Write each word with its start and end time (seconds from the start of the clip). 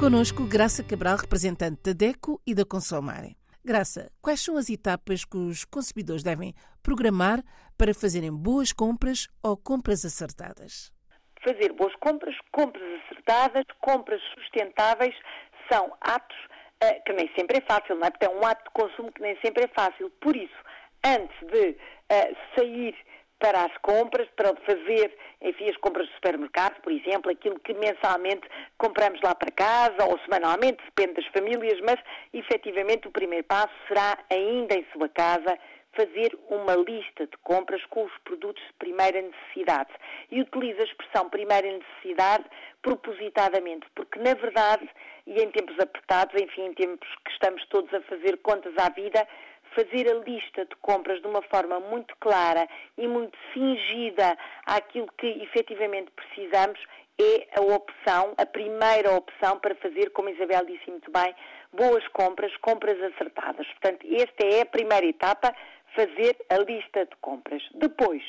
Conosco, 0.00 0.48
Graça 0.48 0.82
Cabral, 0.82 1.18
representante 1.18 1.82
da 1.84 1.92
DECO 1.92 2.40
e 2.46 2.54
da 2.54 2.64
Consomare. 2.64 3.36
Graça, 3.62 4.10
quais 4.22 4.40
são 4.40 4.56
as 4.56 4.70
etapas 4.70 5.26
que 5.26 5.36
os 5.36 5.66
consumidores 5.66 6.22
devem 6.22 6.54
programar 6.82 7.42
para 7.76 7.92
fazerem 7.92 8.32
boas 8.32 8.72
compras 8.72 9.28
ou 9.44 9.58
compras 9.58 10.02
acertadas? 10.06 10.90
Fazer 11.44 11.74
boas 11.74 11.94
compras, 11.96 12.34
compras 12.50 12.82
acertadas, 13.04 13.64
compras 13.82 14.22
sustentáveis 14.32 15.14
são 15.70 15.92
atos 16.00 16.38
uh, 16.82 17.04
que 17.04 17.12
nem 17.12 17.30
sempre 17.36 17.58
é 17.58 17.60
fácil, 17.60 17.94
não 17.96 18.06
é? 18.06 18.10
Porque 18.10 18.24
é 18.24 18.30
um 18.30 18.46
ato 18.46 18.64
de 18.64 18.70
consumo 18.70 19.12
que 19.12 19.20
nem 19.20 19.38
sempre 19.44 19.64
é 19.64 19.68
fácil. 19.68 20.08
Por 20.22 20.34
isso, 20.34 20.64
antes 21.04 21.36
de 21.52 21.72
uh, 21.72 22.36
sair 22.56 22.96
para 23.40 23.64
as 23.64 23.76
compras, 23.78 24.28
para 24.36 24.54
fazer, 24.66 25.16
enfim, 25.40 25.68
as 25.68 25.76
compras 25.78 26.06
do 26.06 26.14
supermercado, 26.14 26.80
por 26.82 26.92
exemplo, 26.92 27.32
aquilo 27.32 27.58
que 27.58 27.74
mensalmente 27.74 28.46
compramos 28.78 29.20
lá 29.22 29.34
para 29.34 29.50
casa 29.50 30.04
ou 30.08 30.18
semanalmente, 30.20 30.84
depende 30.84 31.14
das 31.14 31.26
famílias, 31.32 31.80
mas 31.80 31.98
efetivamente 32.32 33.08
o 33.08 33.10
primeiro 33.10 33.44
passo 33.44 33.72
será 33.88 34.18
ainda 34.30 34.74
em 34.74 34.86
sua 34.92 35.08
casa 35.08 35.58
fazer 35.92 36.38
uma 36.48 36.74
lista 36.74 37.26
de 37.26 37.36
compras 37.42 37.84
com 37.86 38.04
os 38.04 38.12
produtos 38.24 38.62
de 38.62 38.72
primeira 38.74 39.20
necessidade. 39.20 39.90
E 40.30 40.40
utilizo 40.40 40.80
a 40.80 40.84
expressão 40.84 41.28
primeira 41.28 41.66
necessidade 41.66 42.44
propositadamente, 42.82 43.86
porque 43.94 44.18
na 44.18 44.34
verdade, 44.34 44.88
e 45.26 45.42
em 45.42 45.50
tempos 45.50 45.78
apertados, 45.78 46.40
enfim, 46.40 46.66
em 46.66 46.74
tempos 46.74 47.08
que 47.24 47.32
estamos 47.32 47.64
todos 47.66 47.92
a 47.92 48.00
fazer 48.02 48.38
contas 48.38 48.72
à 48.78 48.88
vida, 48.90 49.26
fazer 49.74 50.10
a 50.10 50.14
lista 50.14 50.64
de 50.64 50.74
compras 50.76 51.20
de 51.20 51.26
uma 51.26 51.42
forma 51.42 51.80
muito 51.80 52.14
clara 52.20 52.68
e 52.96 53.06
muito 53.06 53.36
cingida 53.52 54.36
àquilo 54.66 55.08
que 55.18 55.26
efetivamente 55.42 56.10
precisamos 56.12 56.78
é 57.20 57.58
a 57.58 57.60
opção, 57.60 58.32
a 58.38 58.46
primeira 58.46 59.12
opção 59.12 59.58
para 59.58 59.74
fazer, 59.74 60.10
como 60.10 60.28
a 60.28 60.32
Isabel 60.32 60.64
disse 60.64 60.90
muito 60.90 61.10
bem, 61.10 61.34
boas 61.72 62.06
compras, 62.08 62.56
compras 62.58 63.00
acertadas. 63.12 63.66
Portanto, 63.66 64.06
esta 64.10 64.46
é 64.46 64.62
a 64.62 64.66
primeira 64.66 65.06
etapa, 65.06 65.54
fazer 65.94 66.36
a 66.48 66.56
lista 66.58 67.04
de 67.04 67.16
compras. 67.20 67.62
Depois, 67.74 68.22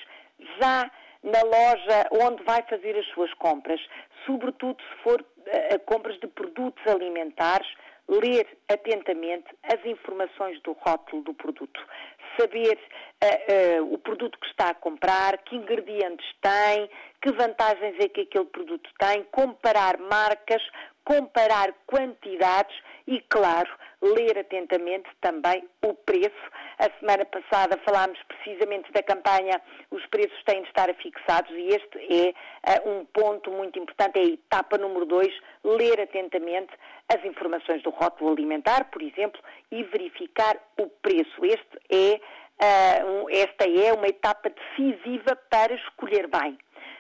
já 0.59 0.92
na 1.23 1.42
loja 1.44 2.08
onde 2.11 2.44
vai 2.44 2.61
fazer 2.64 2.98
as 2.98 3.05
suas 3.14 3.33
compras, 3.36 3.80
sobretudo 4.26 4.81
se 4.81 5.03
for 5.03 5.22
uh, 5.22 5.80
compras 5.86 6.20
de 6.20 6.28
produtos 6.28 6.86
alimentares, 6.88 7.67
ler 8.12 8.45
atentamente 8.70 9.45
as 9.64 9.84
informações 9.86 10.62
do 10.64 10.73
rótulo 10.73 11.23
do 11.23 11.34
produto, 11.34 11.80
saber 12.38 12.78
uh, 13.23 13.84
uh, 13.84 13.94
o 13.94 13.98
produto 13.98 14.38
que 14.38 14.48
está 14.48 14.70
a 14.70 14.73
comprar, 14.73 15.38
que 15.40 15.56
ingredientes 15.56 16.26
tem, 16.42 16.89
que 17.22 17.32
vantagens 17.32 17.95
é 18.00 18.09
que 18.09 18.22
aquele 18.22 18.45
produto 18.45 18.89
tem, 19.00 19.23
comparar 19.32 19.98
marcas, 19.98 20.62
comparar 21.04 21.74
quantidades 21.88 22.76
e, 23.08 23.22
claro, 23.30 23.70
ler 24.02 24.38
atentamente 24.38 25.10
também 25.20 25.68
o 25.84 25.94
preço. 25.94 26.52
A 26.80 26.90
semana 27.00 27.26
passada 27.26 27.80
falámos 27.86 28.20
precisamente 28.28 28.92
da 28.92 29.04
campanha 29.04 29.62
Os 29.92 30.06
preços 30.08 30.44
têm 30.46 30.62
de 30.62 30.68
estar 30.68 30.94
fixados 30.96 31.52
e 31.52 31.68
este 31.68 32.34
é 32.66 32.82
uh, 32.82 32.90
um 32.90 33.06
ponto 33.06 33.52
muito 33.52 33.78
importante, 33.78 34.18
é 34.18 34.22
a 34.22 34.26
etapa 34.26 34.78
número 34.78 35.06
dois, 35.06 35.34
ler 35.64 36.00
atentamente 36.02 36.72
as 37.14 37.24
informações 37.26 37.84
do 37.84 37.90
rótulo 37.90 38.32
alimentar, 38.32 38.86
por 38.86 39.02
exemplo, 39.02 39.42
e 39.72 39.84
verificar 39.84 40.58
o 40.80 40.88
preço. 40.88 41.44
Este 41.44 41.80
é, 41.90 42.22
uh, 42.64 43.06
um, 43.06 43.30
esta 43.30 43.70
é 43.70 43.94
uma 43.94 44.08
etapa 44.08 44.50
decisiva 44.50 45.36
para 45.50 45.74
escolher 45.74 46.28
bem. 46.28 46.58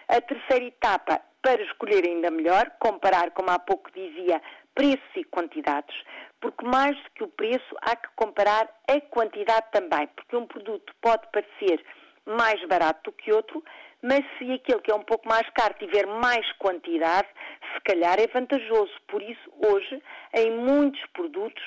A 0.07 0.19
terceira 0.19 0.65
etapa, 0.65 1.21
para 1.41 1.61
escolher 1.63 2.05
ainda 2.07 2.29
melhor, 2.29 2.71
comparar, 2.79 3.31
como 3.31 3.49
há 3.49 3.59
pouco 3.59 3.91
dizia, 3.91 4.41
preços 4.75 5.15
e 5.15 5.23
quantidades, 5.25 5.95
porque 6.39 6.65
mais 6.65 6.95
do 6.95 7.11
que 7.11 7.23
o 7.23 7.27
preço 7.27 7.75
há 7.81 7.95
que 7.95 8.09
comparar 8.15 8.69
a 8.87 9.01
quantidade 9.01 9.65
também, 9.71 10.07
porque 10.15 10.35
um 10.35 10.47
produto 10.47 10.93
pode 11.01 11.27
parecer 11.31 11.83
mais 12.25 12.63
barato 12.67 13.11
do 13.11 13.17
que 13.17 13.33
outro, 13.33 13.63
mas 14.01 14.21
se 14.37 14.51
aquele 14.51 14.81
que 14.81 14.91
é 14.91 14.95
um 14.95 15.03
pouco 15.03 15.27
mais 15.27 15.47
caro 15.51 15.75
tiver 15.75 16.05
mais 16.07 16.51
quantidade, 16.53 17.27
se 17.73 17.81
calhar 17.81 18.19
é 18.19 18.27
vantajoso. 18.27 18.93
Por 19.07 19.21
isso, 19.21 19.51
hoje, 19.67 20.01
em 20.33 20.51
muitos 20.51 21.03
produtos, 21.13 21.63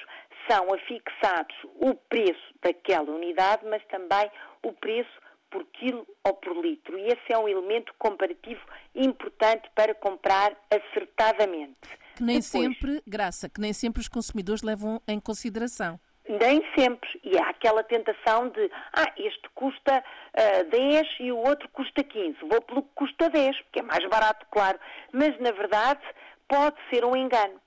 são 0.49 0.73
afixados 0.75 1.57
o 1.81 1.95
preço 1.95 2.55
daquela 2.63 3.11
unidade, 3.11 3.65
mas 3.67 3.85
também 3.87 4.31
o 4.63 4.73
preço 4.73 5.25
por 5.55 5.65
quilo 5.67 6.05
ou 6.25 6.35
por 6.35 6.57
litro. 6.57 6.99
E 6.99 7.07
esse 7.07 7.33
é 7.33 7.39
um 7.39 7.49
elemento 7.49 7.95
comparativo 7.97 8.61
importante 8.93 9.71
para 9.73 9.95
comprar 9.95 10.53
acertadamente. 10.69 11.77
Que 12.17 12.25
nem 12.25 12.41
Depois, 12.41 12.47
sempre, 12.47 13.03
Graça, 13.07 13.49
que 13.49 13.61
nem 13.61 13.73
sempre 13.73 14.01
os 14.01 14.09
consumidores 14.09 14.63
levam 14.65 15.01
em 15.07 15.21
consideração. 15.21 16.01
Nem 16.29 16.61
sempre. 16.77 17.09
E 17.23 17.39
há 17.39 17.51
aquela 17.51 17.85
tentação 17.85 18.49
de, 18.49 18.69
ah, 18.95 19.13
este 19.17 19.49
custa 19.55 19.99
uh, 19.99 20.61
ah, 20.61 20.63
10 20.71 21.07
e 21.21 21.31
o 21.31 21.37
outro 21.37 21.69
custa 21.69 22.03
15. 22.03 22.39
Vou 22.51 22.61
pelo 22.63 22.83
que 22.83 22.95
custa 22.97 23.31
10, 23.31 23.57
porque 23.63 23.79
é 23.79 23.83
mais 23.83 24.05
barato, 24.09 24.45
claro. 24.51 24.79
Mas, 25.13 25.39
na 25.39 25.53
verdade, 25.53 26.03
pode 26.49 26.77
ser 26.91 27.05
um 27.05 27.15
engano. 27.15 27.61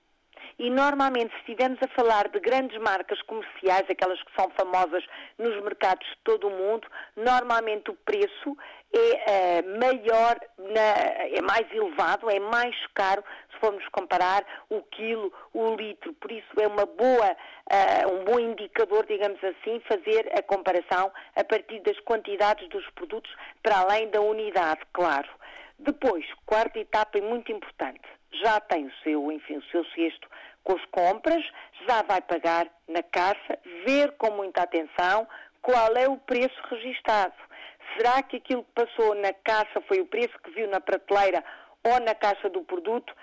E 0.58 0.70
normalmente, 0.70 1.32
se 1.34 1.38
estivermos 1.40 1.78
a 1.80 1.88
falar 1.88 2.28
de 2.28 2.40
grandes 2.40 2.76
marcas 2.80 3.22
comerciais, 3.22 3.84
aquelas 3.88 4.20
que 4.24 4.32
são 4.36 4.50
famosas 4.58 5.04
nos 5.38 5.54
mercados 5.62 6.04
de 6.08 6.16
todo 6.24 6.48
o 6.48 6.50
mundo, 6.50 6.88
normalmente 7.14 7.92
o 7.92 7.94
preço 7.94 8.56
é 8.92 9.60
uh, 9.60 9.78
maior, 9.78 10.36
na, 10.58 11.36
é 11.36 11.40
mais 11.42 11.70
elevado, 11.70 12.28
é 12.28 12.40
mais 12.40 12.74
caro 12.92 13.22
se 13.52 13.60
formos 13.60 13.86
comparar 13.90 14.44
o 14.68 14.82
quilo, 14.82 15.32
o 15.54 15.76
litro. 15.76 16.12
Por 16.14 16.32
isso 16.32 16.48
é 16.60 16.66
uma 16.66 16.86
boa, 16.86 17.36
uh, 17.70 18.12
um 18.12 18.24
bom 18.24 18.40
indicador, 18.40 19.06
digamos 19.06 19.42
assim, 19.44 19.80
fazer 19.86 20.28
a 20.36 20.42
comparação 20.42 21.12
a 21.36 21.44
partir 21.44 21.80
das 21.82 22.00
quantidades 22.00 22.68
dos 22.68 22.88
produtos 22.90 23.32
para 23.62 23.78
além 23.78 24.10
da 24.10 24.20
unidade, 24.20 24.80
claro. 24.92 25.28
Depois, 25.78 26.24
quarta 26.44 26.80
etapa 26.80 27.16
e 27.16 27.20
muito 27.20 27.52
importante, 27.52 28.02
já 28.32 28.60
tem 28.60 28.86
o 28.86 28.92
seu, 29.02 29.30
enfim, 29.32 29.56
o 29.56 29.64
seu 29.70 29.84
cesto 29.86 30.28
com 30.64 30.74
as 30.74 30.84
compras, 30.86 31.44
já 31.88 32.02
vai 32.02 32.20
pagar 32.20 32.66
na 32.86 33.02
caixa, 33.02 33.58
ver 33.86 34.12
com 34.18 34.30
muita 34.32 34.62
atenção 34.62 35.26
qual 35.62 35.96
é 35.96 36.08
o 36.08 36.18
preço 36.18 36.60
registado. 36.70 37.34
Será 37.96 38.22
que 38.22 38.36
aquilo 38.36 38.64
que 38.64 38.84
passou 38.84 39.14
na 39.14 39.32
caixa 39.32 39.80
foi 39.88 40.00
o 40.00 40.06
preço 40.06 40.38
que 40.44 40.50
viu 40.50 40.68
na 40.68 40.80
prateleira 40.80 41.42
ou 41.84 41.98
na 42.00 42.14
caixa 42.14 42.48
do 42.50 42.62
produto? 42.62 43.14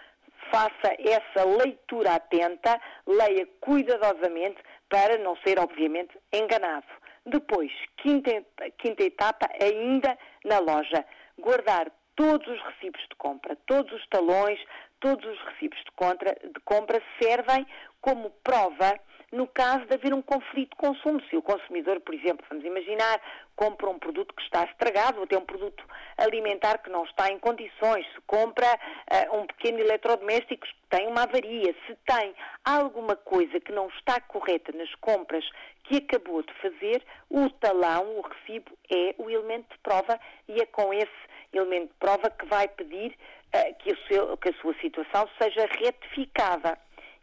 Faça 0.51 0.95
essa 0.99 1.45
leitura 1.45 2.16
atenta, 2.16 2.79
leia 3.05 3.47
cuidadosamente 3.61 4.57
para 4.89 5.17
não 5.17 5.35
ser, 5.37 5.59
obviamente, 5.59 6.17
enganado. 6.33 6.85
Depois, 7.25 7.72
quinta, 7.97 8.31
quinta 8.77 9.03
etapa, 9.03 9.49
ainda 9.59 10.17
na 10.43 10.59
loja, 10.59 11.03
guardar 11.39 11.91
todos 12.16 12.47
os 12.47 12.61
recibos 12.61 13.01
de 13.09 13.16
compra, 13.17 13.57
todos 13.66 13.91
os 13.91 14.07
talões, 14.07 14.59
todos 15.00 15.25
os 15.25 15.39
recibos 15.45 15.78
de, 15.79 15.91
contra, 15.91 16.33
de 16.33 16.59
compra 16.63 17.01
servem 17.19 17.66
como 18.01 18.29
prova 18.44 19.00
no 19.31 19.47
caso 19.47 19.85
de 19.85 19.94
haver 19.94 20.13
um 20.13 20.22
conflito 20.22 20.69
de 20.69 20.75
consumo. 20.78 21.22
Se 21.29 21.35
o 21.35 21.41
consumidor, 21.41 22.00
por 22.00 22.13
exemplo, 22.13 22.45
vamos 22.50 22.63
imaginar, 22.63 23.19
compra 23.55 23.89
um 23.89 24.00
produto 24.00 24.34
que 24.34 24.41
está 24.44 24.63
estragado, 24.63 25.17
ou 25.17 25.23
até 25.25 25.38
um 25.38 25.45
produto 25.45 25.84
alimentar 26.17 26.78
que 26.78 26.89
não 26.89 27.03
está 27.03 27.29
em 27.29 27.39
condições, 27.39 28.05
se 28.13 28.22
compra 28.25 28.67
uh, 28.67 29.38
um 29.38 29.45
pequeno 29.45 29.79
eletrodoméstico 29.79 30.66
que 30.66 30.73
tem 30.89 31.07
uma 31.07 31.23
avaria, 31.23 31.75
se 31.85 31.95
tem 32.05 32.34
alguma 32.63 33.16
coisa 33.16 33.59
que 33.59 33.72
não 33.72 33.88
está 33.89 34.22
correta 34.22 34.72
nas 34.72 34.94
compras 34.95 35.44
que 35.84 35.97
acabou 35.97 36.41
de 36.41 36.53
fazer, 36.55 37.03
o 37.29 37.50
talão, 37.50 38.17
o 38.17 38.22
recibo, 38.22 38.72
é 38.90 39.16
o 39.17 39.29
elemento 39.29 39.69
de 39.69 39.78
prova 39.79 40.19
e 40.47 40.61
é 40.61 40.66
com 40.66 40.93
esse 40.93 41.34
elemento 41.57 41.87
de 41.87 41.99
prova 41.99 42.29
que 42.29 42.46
vai 42.46 42.67
pedir 42.67 43.16
uh, 43.53 43.75
que, 43.79 43.96
seu, 44.07 44.37
que 44.37 44.49
a 44.49 44.53
sua 44.61 44.73
situação 44.75 45.29
seja 45.41 45.67
retificada. 45.79 46.78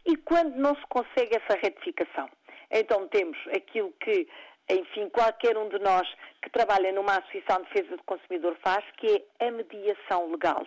E 0.05 0.17
quando 0.17 0.55
não 0.55 0.75
se 0.75 0.85
consegue 0.87 1.37
essa 1.37 1.57
retificação? 1.59 2.29
Então 2.69 3.07
temos 3.07 3.37
aquilo 3.55 3.93
que, 3.99 4.27
enfim, 4.69 5.09
qualquer 5.09 5.57
um 5.57 5.69
de 5.69 5.79
nós 5.79 6.07
que 6.41 6.49
trabalha 6.49 6.91
numa 6.91 7.17
Associação 7.17 7.61
de 7.63 7.69
Defesa 7.69 7.97
do 7.97 8.03
Consumidor 8.03 8.57
faz, 8.63 8.83
que 8.97 9.23
é 9.39 9.47
a 9.47 9.51
mediação 9.51 10.31
legal. 10.31 10.65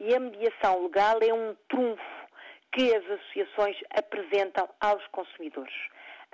E 0.00 0.14
a 0.14 0.18
mediação 0.18 0.82
legal 0.82 1.18
é 1.22 1.32
um 1.32 1.54
trunfo 1.68 2.24
que 2.72 2.94
as 2.94 3.04
associações 3.04 3.76
apresentam 3.90 4.68
aos 4.80 5.06
consumidores. 5.08 5.74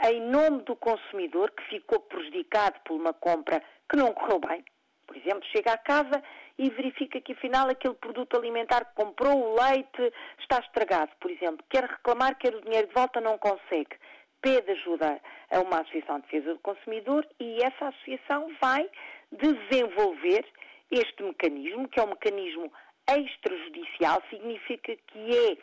Em 0.02 0.20
nome 0.22 0.62
do 0.62 0.74
consumidor 0.76 1.50
que 1.50 1.62
ficou 1.64 2.00
prejudicado 2.00 2.80
por 2.86 2.94
uma 2.94 3.12
compra 3.12 3.62
que 3.88 3.96
não 3.96 4.14
correu 4.14 4.38
bem, 4.38 4.64
por 5.10 5.16
exemplo, 5.16 5.42
chega 5.50 5.72
à 5.72 5.76
casa 5.76 6.22
e 6.56 6.70
verifica 6.70 7.20
que 7.20 7.32
afinal 7.32 7.68
aquele 7.68 7.94
produto 7.94 8.36
alimentar 8.36 8.84
que 8.84 8.94
comprou, 8.94 9.36
o 9.36 9.60
leite, 9.60 10.14
está 10.38 10.60
estragado, 10.60 11.10
por 11.18 11.28
exemplo. 11.28 11.64
Quer 11.68 11.82
reclamar, 11.82 12.38
quer 12.38 12.54
o 12.54 12.60
dinheiro 12.60 12.86
de 12.86 12.94
volta, 12.94 13.20
não 13.20 13.36
consegue. 13.36 13.90
Pede 14.40 14.70
ajuda 14.70 15.20
a 15.50 15.58
uma 15.58 15.80
associação 15.80 16.20
de 16.20 16.26
defesa 16.26 16.54
do 16.54 16.60
consumidor 16.60 17.26
e 17.40 17.58
essa 17.60 17.88
associação 17.88 18.54
vai 18.62 18.88
desenvolver 19.32 20.46
este 20.92 21.24
mecanismo, 21.24 21.88
que 21.88 21.98
é 21.98 22.04
um 22.04 22.10
mecanismo 22.10 22.72
extrajudicial, 23.08 24.22
significa 24.30 24.94
que 24.94 25.36
é 25.36 25.56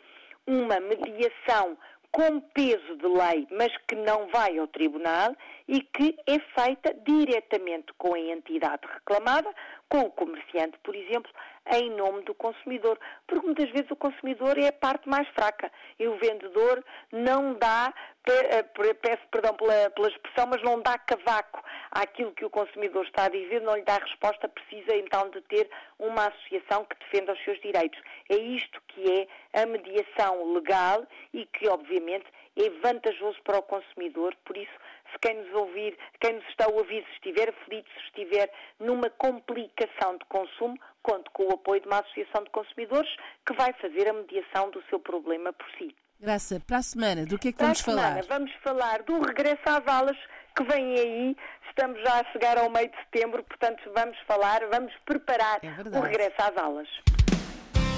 uma 0.46 0.78
mediação 0.78 1.78
com 2.18 2.40
peso 2.40 2.96
de 2.96 3.06
lei, 3.06 3.46
mas 3.48 3.72
que 3.86 3.94
não 3.94 4.26
vai 4.26 4.58
ao 4.58 4.66
tribunal 4.66 5.36
e 5.68 5.80
que 5.80 6.18
é 6.26 6.40
feita 6.60 6.92
diretamente 7.06 7.92
com 7.96 8.12
a 8.12 8.18
entidade 8.18 8.82
reclamada, 8.92 9.48
com 9.88 10.00
o 10.00 10.10
comerciante, 10.10 10.78
por 10.82 10.94
exemplo, 10.94 11.30
em 11.72 11.90
nome 11.90 12.22
do 12.22 12.34
consumidor, 12.34 12.98
porque 13.26 13.46
muitas 13.46 13.70
vezes 13.70 13.90
o 13.90 13.96
consumidor 13.96 14.58
é 14.58 14.68
a 14.68 14.72
parte 14.72 15.08
mais 15.08 15.28
fraca 15.28 15.70
e 15.98 16.06
o 16.06 16.16
vendedor 16.16 16.82
não 17.12 17.54
dá, 17.54 17.92
eh, 18.26 18.62
peço 18.94 19.22
perdão 19.30 19.54
pela, 19.54 19.90
pela 19.90 20.08
expressão, 20.08 20.46
mas 20.46 20.62
não 20.62 20.80
dá 20.80 20.98
cavaco 20.98 21.62
àquilo 21.90 22.32
que 22.32 22.44
o 22.44 22.50
consumidor 22.50 23.04
está 23.04 23.24
a 23.24 23.28
dizer, 23.30 23.60
não 23.60 23.76
lhe 23.76 23.82
dá 23.82 23.96
resposta, 23.96 24.48
precisa 24.48 24.96
então 24.96 25.30
de 25.30 25.40
ter 25.42 25.68
uma 25.98 26.28
associação 26.28 26.84
que 26.84 26.96
defenda 26.98 27.32
os 27.32 27.44
seus 27.44 27.60
direitos. 27.60 28.00
É 28.28 28.36
isto 28.36 28.80
que 28.88 29.28
é 29.52 29.62
a 29.62 29.66
mediação 29.66 30.52
legal 30.52 31.06
e 31.32 31.44
que, 31.46 31.68
obviamente, 31.68 32.26
é 32.56 32.70
vantajoso 32.82 33.40
para 33.42 33.58
o 33.58 33.62
consumidor, 33.62 34.34
por 34.44 34.56
isso 34.56 34.72
se 35.12 35.18
quem 35.20 35.42
nos 35.42 35.54
ouvir, 35.54 35.96
quem 36.20 36.34
nos 36.34 36.46
está 36.48 36.66
a 36.66 36.68
ouvir, 36.68 37.04
se 37.04 37.12
estiver 37.14 37.48
aflito, 37.48 37.88
se 37.90 38.06
estiver 38.06 38.50
numa 38.78 39.10
complicação 39.10 40.16
de 40.16 40.24
consumo, 40.28 40.78
conte 41.02 41.30
com 41.32 41.44
o 41.44 41.54
apoio 41.54 41.80
de 41.80 41.86
uma 41.86 42.00
associação 42.00 42.44
de 42.44 42.50
consumidores 42.50 43.10
que 43.46 43.54
vai 43.54 43.72
fazer 43.74 44.08
a 44.08 44.12
mediação 44.12 44.70
do 44.70 44.82
seu 44.88 44.98
problema 45.00 45.52
por 45.52 45.66
si. 45.78 45.94
Graça, 46.20 46.60
para 46.66 46.78
a 46.78 46.82
semana, 46.82 47.24
do 47.24 47.38
que 47.38 47.48
é 47.48 47.52
que 47.52 47.62
vamos 47.62 47.80
para 47.80 47.92
a 47.92 47.96
semana, 47.96 48.22
falar? 48.22 48.38
Vamos 48.38 48.52
falar 48.62 49.02
do 49.02 49.20
regresso 49.20 49.62
às 49.66 49.86
aulas 49.86 50.16
que 50.56 50.64
vem 50.64 50.98
aí. 50.98 51.36
Estamos 51.68 52.00
já 52.02 52.20
a 52.20 52.24
chegar 52.32 52.58
ao 52.58 52.68
meio 52.68 52.90
de 52.90 52.96
setembro, 52.96 53.44
portanto 53.44 53.80
vamos 53.94 54.18
falar, 54.26 54.66
vamos 54.68 54.92
preparar 55.06 55.60
é 55.62 55.96
o 55.96 56.00
regresso 56.00 56.34
às 56.38 56.56
aulas. 56.56 56.88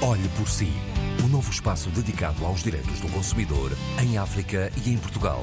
Olhe 0.03 0.29
por 0.37 0.49
si. 0.49 0.69
O 1.23 1.27
um 1.27 1.29
novo 1.29 1.51
espaço 1.51 1.89
dedicado 1.91 2.45
aos 2.45 2.62
direitos 2.62 3.01
do 3.01 3.11
consumidor 3.11 3.71
em 4.03 4.19
África 4.19 4.71
e 4.85 4.91
em 4.91 4.99
Portugal. 4.99 5.43